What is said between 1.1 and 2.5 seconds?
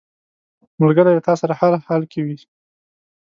له تا سره هر حال کې وي